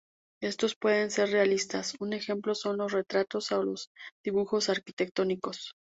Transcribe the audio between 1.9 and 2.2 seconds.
un